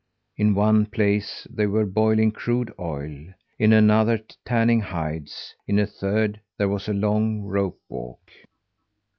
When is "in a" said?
5.67-5.85